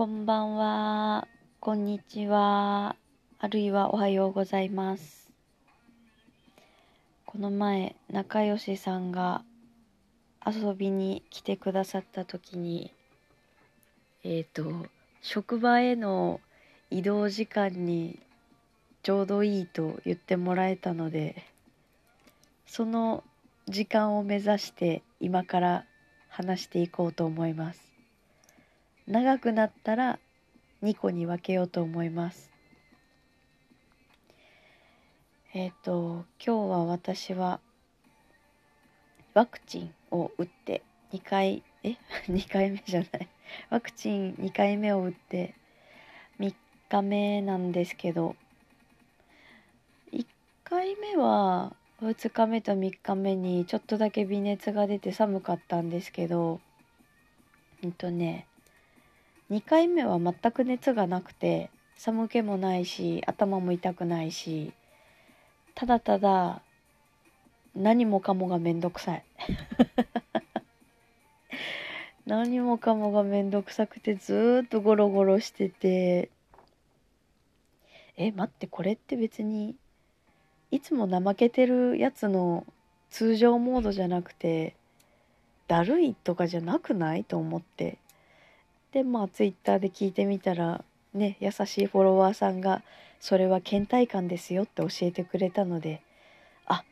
[0.00, 1.28] こんばんは、
[1.60, 2.96] こんにちは、
[3.38, 5.28] あるいはおはようございます。
[7.26, 9.42] この前、仲良しさんが
[10.46, 12.94] 遊びに来てくださった時に、
[14.24, 14.86] えっ、と、
[15.20, 16.40] 職場への
[16.88, 18.18] 移動時間に
[19.02, 21.44] ちょうどいいと言ってもらえたので、
[22.64, 23.22] その
[23.68, 25.84] 時間を目指して今から
[26.30, 27.89] 話していこうと思います。
[29.10, 30.20] 長くなったら
[30.84, 32.48] 2個に分けようと思います。
[35.52, 37.58] えっ、と今日は私は
[39.34, 41.96] ワクチンを打って2回え？
[42.30, 43.28] 2回目じゃない
[43.68, 45.56] ワクチン2回目を打って
[46.38, 46.54] 3
[46.88, 48.36] 日目なんですけど
[50.12, 50.24] 1
[50.62, 56.60] 回目は2日目と3日目にちょっとだけ微熱が出て寒かったんですけど
[57.82, 58.46] うんとね
[59.50, 64.72] 2回目は全く熱がなくて寒気もないし頭も痛くないし
[65.74, 66.62] ただただ
[67.74, 69.24] 何もかもがめんどくさい。
[72.26, 76.30] 何もかもがめんどくさくてずっとゴロゴロしてて
[78.16, 79.74] え待ってこれって別に
[80.70, 82.64] いつも怠けてるやつの
[83.10, 84.74] 通常モードじゃなくて
[85.66, 87.24] だるいとかじゃなくない？
[87.24, 87.98] と思って。
[88.92, 92.82] でまあツイッターで聞いてみたらね優しいフォロワーさんが
[93.20, 96.02] 「それは倦怠感ですよ」って教えてくれたので
[96.66, 96.84] あ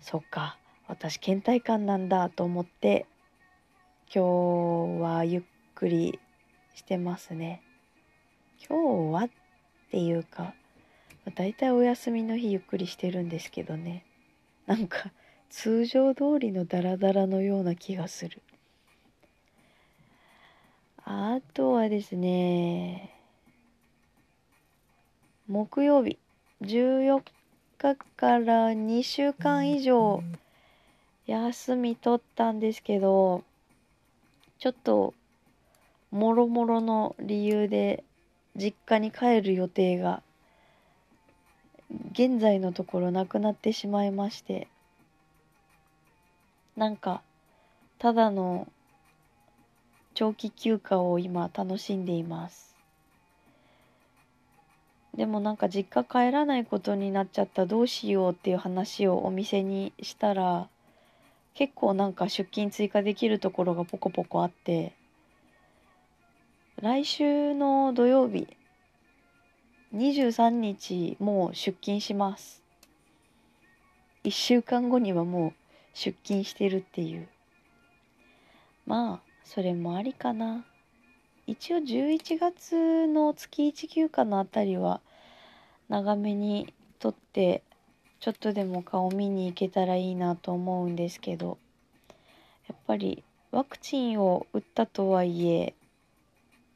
[0.00, 0.58] そっか
[0.88, 3.06] 私倦怠感なんだと思って
[4.14, 5.42] 今日はゆっ
[5.74, 6.18] くり
[6.74, 7.62] してますね。
[8.68, 9.30] 今日はっ
[9.90, 10.54] ていうか
[11.34, 14.04] だいたいお休みの日ゆっくりしてるんですけどね
[14.66, 15.10] なんか
[15.50, 18.40] 通常通りのダラダラのような気がする。
[21.14, 23.10] あとはですね、
[25.46, 26.16] 木曜日、
[26.62, 27.22] 14
[27.76, 30.22] 日から2週間以上
[31.26, 33.44] 休み取ったんですけど、
[34.58, 35.12] ちょっと、
[36.10, 38.04] もろもろの理由で
[38.56, 40.22] 実家に帰る予定が、
[42.12, 44.66] 現在のところなくなってしまいまして、
[46.74, 47.20] なんか、
[47.98, 48.66] ただの
[50.14, 52.76] 長期休暇を今楽しんでいます。
[55.16, 60.68] でもなんか実家帰らないことになっちゃったどうしようっていう話をお店にしたら
[61.54, 64.94] 結構なんか出勤追加できるところがポコポコあって
[66.80, 68.48] 来週の土曜日
[69.94, 72.62] 23日もう出勤します。
[74.24, 75.52] 1週間後にはもう
[75.92, 77.28] 出勤してるっていう。
[78.86, 80.64] まあそれもありかな。
[81.46, 85.00] 一応11月の月1休暇のあたりは
[85.88, 87.62] 長めにとって
[88.20, 91.58] ちょっとでも顔見に行けたらいいなと思うんですけど
[92.68, 95.74] やっぱりワクチンを打ったとはいえ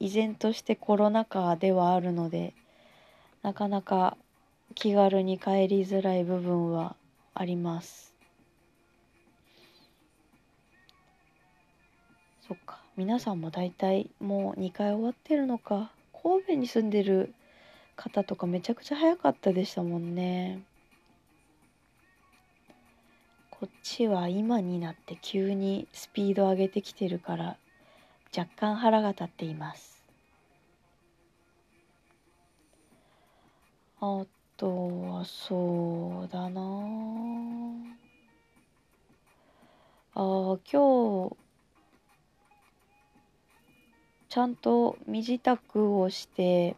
[0.00, 2.54] 依然としてコロナ禍ではあるので
[3.42, 4.16] なかなか
[4.74, 6.96] 気軽に帰りづらい部分は
[7.34, 8.13] あります。
[12.46, 12.78] そっか。
[12.96, 15.90] 皆さんも大体もう2回終わってるのか。
[16.22, 17.32] 神戸に住んでる
[17.96, 20.62] 方とかめちゃくちゃ早かったでしたもんね。
[23.50, 27.56] こっちは今になって急にスピード上げてきてるから
[28.36, 30.04] 若干腹が立っています。
[34.00, 34.26] あ
[34.58, 36.60] とはそうだな。
[40.16, 41.43] あー今日
[44.34, 46.74] ちゃんと身支度をして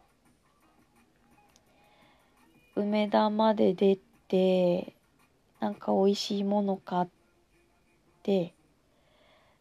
[2.74, 3.96] 梅田まで出
[4.28, 4.92] て
[5.58, 7.08] なんか美味しいもの買っ
[8.22, 8.52] て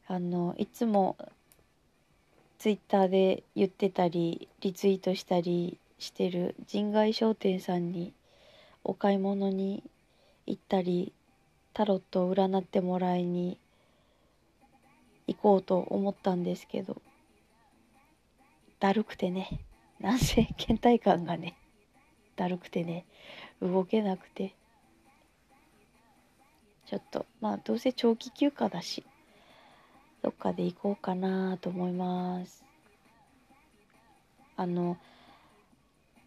[0.07, 1.15] あのいつも
[2.59, 8.11] ツイッターで言ってたりリツイートしたりしてる神外商店さんに
[8.83, 9.81] お買い物に
[10.45, 11.13] 行ったり
[11.73, 13.57] タロットを占ってもらいに
[15.27, 17.01] 行こうと思ったんですけど
[18.85, 19.61] だるくてね。
[19.99, 21.57] なんせ倦怠感がね。
[22.35, 23.07] だるくてね。
[23.59, 24.53] 動けなくて。
[26.85, 29.03] ちょっとまあどうせ長期休暇だし。
[30.21, 32.63] どっかで行こうかなと思います。
[34.55, 34.97] あの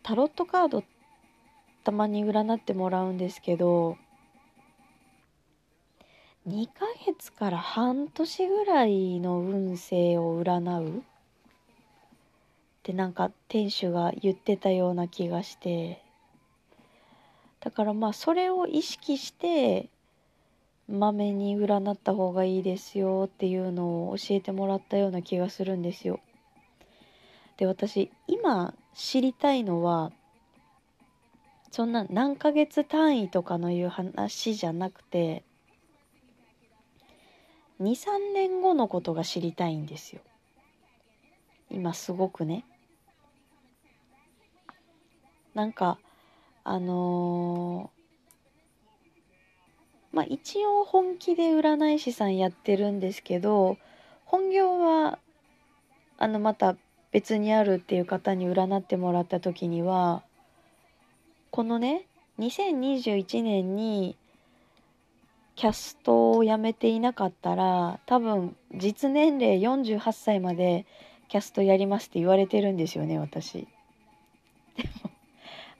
[0.02, 0.82] タロットカード
[1.84, 3.96] たまに占ってもらうんですけど
[6.48, 11.04] 2ヶ月から半年ぐらいの運勢を占う
[12.88, 16.00] ってなんか店主が言ってたような気がして
[17.60, 19.90] だからまあそれを意識して
[20.88, 26.18] まめに占った方がいいですよっていうのを教えてもらったような気がするんですよ。
[27.58, 30.10] で私今知りたいのは
[31.70, 35.44] そんな何ヶ月単位とかのいう話じゃなくて
[37.82, 40.22] 23年後のことが知りたいんですよ。
[41.70, 42.64] 今すごくね。
[45.58, 45.98] なんか
[46.62, 53.76] あのー、まあ一応本気で占い師さんやってるんですけど
[54.24, 55.18] 本業は
[56.16, 56.76] あのまた
[57.10, 60.22] 別にあるっていう方に占ってもらった時には
[61.50, 62.06] このね
[62.38, 64.16] 2021年に
[65.56, 70.86] キャストを辞めていなかったら多分実年齢48歳まで
[71.26, 73.66] キャストやりますって言われてるんですよね私。
[74.76, 75.17] でも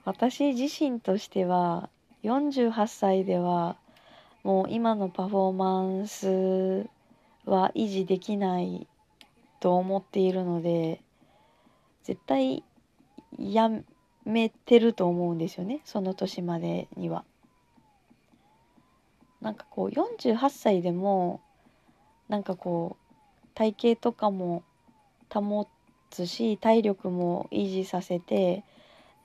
[0.05, 1.89] 私自身としては
[2.23, 3.77] 48歳では
[4.43, 6.87] もう今のパフォーマンス
[7.45, 8.87] は維持できない
[9.59, 11.01] と思っているので
[12.03, 12.63] 絶対
[13.37, 13.69] や
[14.25, 17.23] めてると思うんですよねその年までには。
[19.41, 21.39] なんかこう48歳でも
[22.27, 24.63] なんかこう体型とかも
[25.29, 25.67] 保
[26.09, 28.63] つし体力も維持させて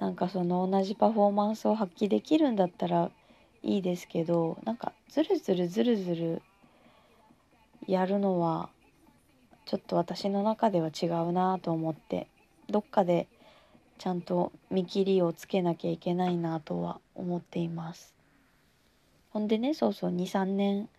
[0.04, 3.10] なんかその同じパフォーマンスを発揮できるんだったら
[3.62, 6.42] いいですけどなんかずるずるずるずる
[7.86, 8.68] やるのは
[9.64, 12.26] ちょっと私の中では違うなと思って
[12.68, 13.28] どっかで
[13.96, 18.14] ちゃんと見切りをつけなきゃいけないなとは思っています。
[19.30, 20.90] ほんでねそうそう23年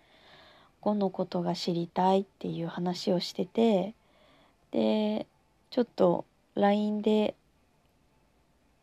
[0.82, 3.94] 後のことが知りたいっていう話をしてて
[4.72, 5.28] で
[5.70, 6.26] ちょっと
[6.56, 7.36] LINE で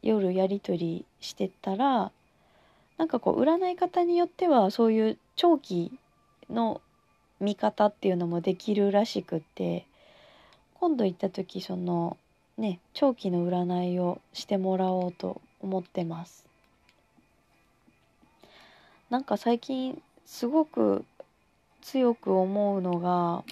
[0.03, 2.11] 夜やり取りしてたら
[2.99, 5.93] なんかこう占い方によってはそういう長期
[6.51, 6.81] の
[7.41, 9.87] 見方っていうのもできるらしくって
[10.75, 12.17] 今度行った時その
[12.59, 16.45] ね長期の占いをしてもらおうと思ってます。
[19.11, 21.05] なんか最近すごく
[21.83, 23.45] 強く思うのが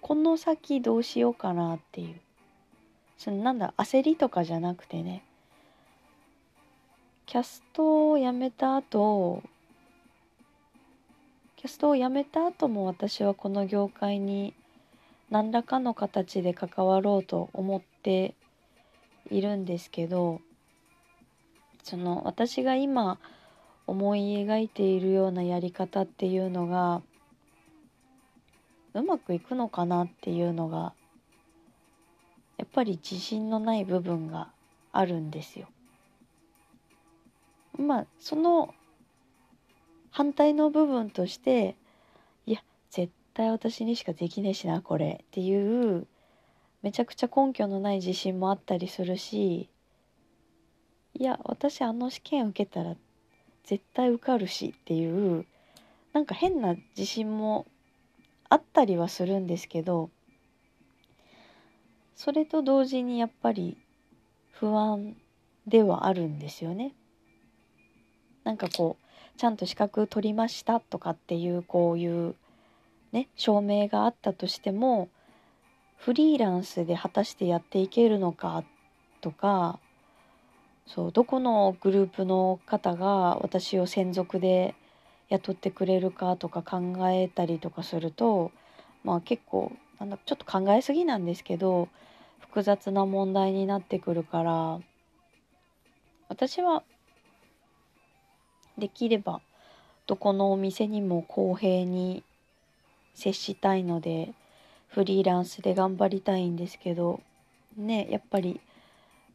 [0.00, 2.25] この先どうしようかなっていう。
[3.18, 5.24] そのなんだ焦りとかじゃなくてね
[7.26, 9.42] キャストを辞めた後
[11.56, 14.54] キャストを辞めた後も私はこの業界に
[15.30, 18.34] 何らかの形で関わろうと思って
[19.30, 20.40] いるんですけど
[21.82, 23.18] その私が今
[23.86, 27.02] 思い描いているようなやり方っていうのが
[28.94, 30.92] うまくいくのかなっていうのが
[32.76, 34.50] ぱり自信のない部分が
[34.92, 35.66] あるんですよ。
[37.78, 38.74] まあその
[40.10, 41.74] 反対の部分として
[42.44, 46.06] いや絶対私にしかできねえしなこれっていう
[46.82, 49.68] めちゃくちゃ根拠のない自信もあったりするし
[51.14, 52.94] いや私あの試験受けたら
[53.64, 55.46] 絶対受かるしっていう
[56.12, 57.66] なんか変な自信も
[58.48, 60.10] あったりはするんですけど
[62.16, 63.76] それと同時にやっぱり
[64.50, 65.16] 不安
[65.66, 66.94] ではあるんですよね。
[68.42, 72.34] なんかこうちゃんと資格取りましたとかっていうこういう
[73.12, 75.08] ね証明があったとしても
[75.96, 78.64] フリーランスで果たしてやっていけるのか
[79.20, 79.78] とか
[80.86, 84.74] そうどこのグループの方が私を専属で
[85.28, 88.52] 雇ってくれるかとか考えたりとかすると
[89.02, 91.88] まあ結構なんだちょっと考えすぎなんですけど
[92.40, 94.80] 複雑な問題になってくるから
[96.28, 96.82] 私は
[98.78, 99.40] できれば
[100.06, 102.22] どこのお店にも公平に
[103.14, 104.34] 接したいので
[104.88, 107.20] フリーランスで頑張りたいんですけど
[107.76, 108.60] ねやっぱり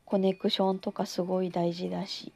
[0.05, 2.31] コネクションとかすごい大事だし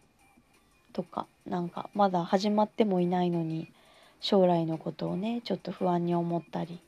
[0.94, 3.72] とかなんかまだ始まってもいないのに
[4.20, 6.80] 将来のことをねちょっと不安に思ったり。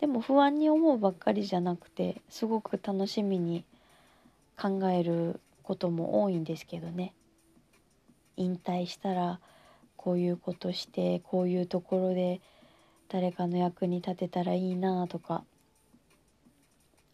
[0.00, 3.64] でも不安に思うばっかりじゃなくてすごく楽しみに
[4.58, 7.12] 考えることも多いんですけどね。
[8.36, 9.40] 引退したら
[9.96, 12.40] こういうことしてこういうところで
[13.08, 15.44] 誰かの役に立てたらいいなとか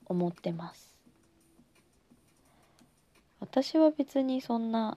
[0.05, 0.95] 思ってます。
[3.41, 4.97] 私は別にそんな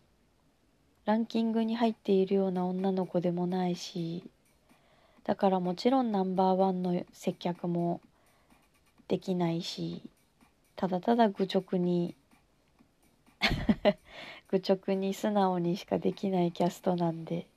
[1.06, 4.24] ランキングに入っているような女の子でもないし
[5.24, 8.02] だからもちろんナンバーワンの接客も
[9.08, 10.04] できないし
[10.76, 12.16] ただただ愚直に
[14.50, 17.48] 愚直に素直にしかできないキャストなんで。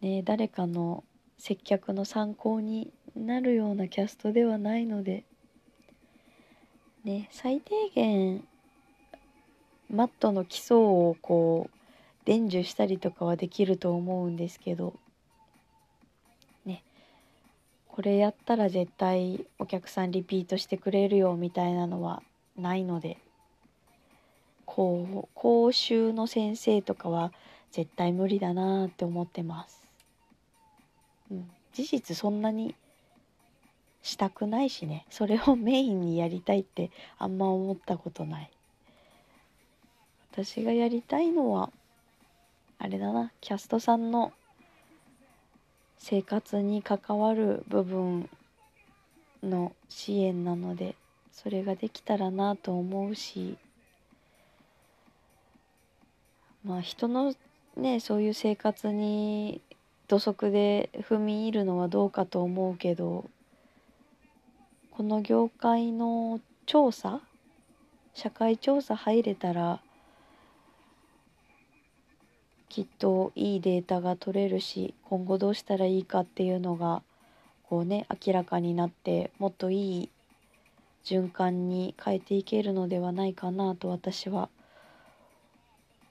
[0.00, 1.04] ね誰かの
[1.38, 5.24] 接客の参考になるようなキャストではないので。
[7.04, 8.46] ね最低限
[9.88, 11.78] マットの基礎をこう
[12.24, 14.94] 伝授したりとかはできると思うんですけど。
[17.96, 22.22] これやったら絶対お客さんリピートしてくれるよみたいなのは
[22.54, 23.16] ないので
[24.66, 27.32] こう講習の先生とかは
[27.72, 29.80] 絶対無理だなって思ってます。
[31.30, 32.74] うん、事実そんなに
[34.02, 35.06] したくないしね。
[35.08, 38.50] それをメインにやりたいってあんま思ったことない。
[40.32, 41.70] 私がやりたいのは
[42.78, 43.32] あれだな。
[43.40, 44.34] キャストさんの
[45.98, 48.28] 生活に関わる部分
[49.42, 50.96] の支援なので
[51.32, 53.56] それができたらなと思うし
[56.64, 57.34] まあ人の
[57.76, 59.60] ねそういう生活に
[60.08, 63.24] 土足で踏み入るのはどうかと思うけど
[64.90, 67.20] この業界の調査
[68.14, 69.80] 社会調査入れたら
[72.68, 77.02] きっといいデータが取れるし今後どうしたらいいかっていうのが
[77.68, 80.08] こうね明らかになってもっといい
[81.04, 84.48] 循環に変えていけるのではないかなと私は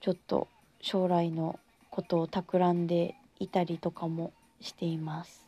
[0.02, 0.48] ちょっと
[0.82, 1.60] 将来の
[1.90, 4.32] ことを企んでいたりとかも
[4.62, 5.46] しています。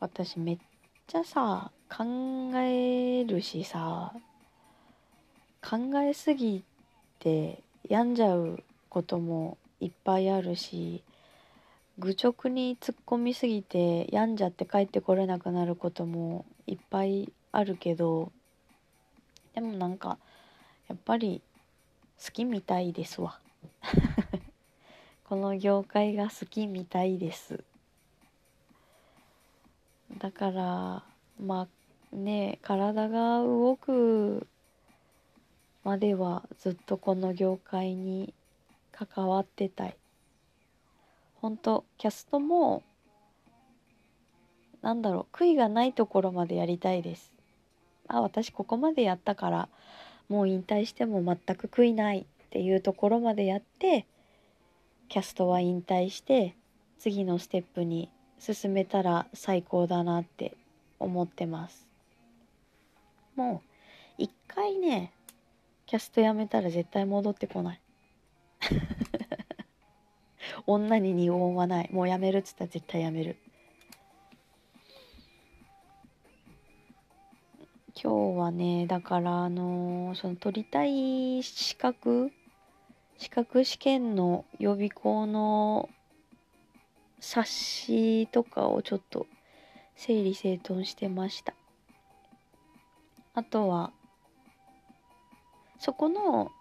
[0.00, 0.58] 私めっ
[1.06, 2.04] ちゃさ考
[2.56, 4.12] えるしさ
[5.62, 6.71] 考えすぎて
[7.88, 11.02] 病んじゃうこともいっぱいあるし
[11.98, 18.32] 愚直に突っ込みすぎて病んじゃって帰ってこれなくなることもいっぱいあるけど
[19.54, 20.18] でもなんか
[20.88, 21.42] やっぱり
[22.24, 23.38] 好きみたいですわ。
[25.24, 27.64] この業界が好きみたいです。
[30.18, 31.04] だから
[31.40, 31.68] ま
[32.12, 34.46] あね体が動く
[35.84, 38.32] まではずっとこの業界に
[38.92, 39.96] 関わってたい。
[41.40, 42.84] 本当キャストも
[44.80, 47.32] なんだろう悔いがないところまでやりたいです。
[48.08, 49.68] あ私ここまでやったから
[50.28, 54.06] もう引退しても全く悔いないっていうところまでやって
[55.08, 56.54] キャストは引退して
[56.98, 58.08] 次のステップに
[58.38, 60.56] 進めたら最高だなって
[60.98, 61.86] 思ってます。
[63.34, 63.62] も
[64.18, 65.12] う一回ね
[65.92, 67.80] キャスト辞めたら絶対戻ってこない。
[70.66, 71.92] 女に二言はない。
[71.92, 73.36] もう辞めるっつったら絶対辞める。
[78.02, 82.32] 今日はねだからあのー、その取りたい資格
[83.18, 85.90] 資格試験の予備校の
[87.20, 89.26] 冊子とかをちょっと
[89.96, 91.52] 整理整頓してました。
[93.34, 93.92] あとは
[95.82, 96.52] そこの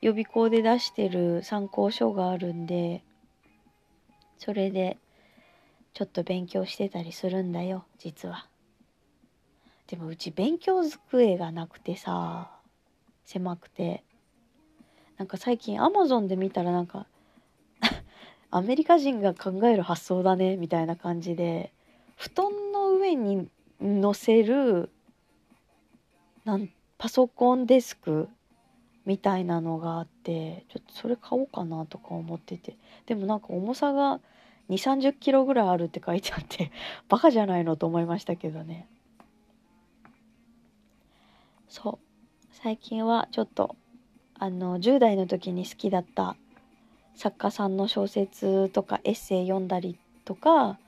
[0.00, 3.04] 予備校で出してる参考書があるんで
[4.36, 4.98] それで
[5.94, 8.48] ちょっと勉強してたりするんだよ実は。
[9.86, 12.50] でもうち勉強机がなくてさ
[13.24, 14.02] 狭くて
[15.18, 17.06] なんか最近アマゾンで見たらなんか
[18.50, 21.72] アメリカ人が考える発想だねみたいな感じで
[22.16, 23.48] 布団の上に
[23.80, 24.90] 乗せる
[26.44, 28.28] なんパソコンデスク
[29.08, 32.76] みたいなのがあってちょっとそれ買おうかなとか思ってて。
[33.06, 34.20] でもなんか重さが
[34.68, 36.70] 2 3 0キロぐらいあるって書いてあって
[37.08, 38.86] バカじゃないのと思いましたけどね。
[41.70, 42.06] そう。
[42.50, 43.76] 最近はちょっと
[44.34, 46.36] あの10代の時に好きだった
[47.14, 50.78] 作家さんの小説とかエッセイ読んだりとか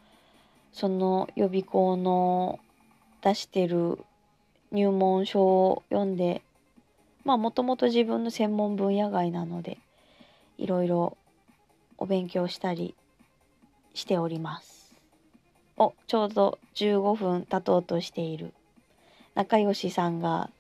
[0.72, 2.60] その予備校の
[3.22, 3.98] 出してる
[4.72, 6.42] 入門書を読んで
[7.24, 9.78] まあもともと自分の専門分野外なので
[10.58, 11.16] いろいろ
[11.98, 12.94] お勉強したり
[13.94, 14.94] しております。
[15.76, 18.52] おちょうど15分経とうとしている
[19.34, 20.50] 仲良しさんが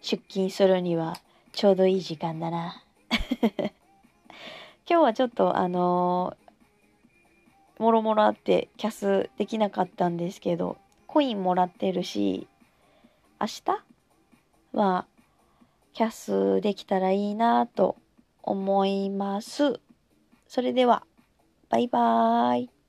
[0.00, 1.16] 出勤するには
[1.52, 2.82] ちょうどいい時間だな。
[4.88, 12.46] 今日はちょっとあのー、もろもろあってキャスできなかったんですけど、コインもらってるし、
[13.40, 13.62] 明日
[14.72, 15.06] は
[15.94, 17.96] キャスできたらいいなと
[18.42, 19.78] 思います。
[20.48, 21.06] それでは。
[21.70, 22.74] バイバーイ。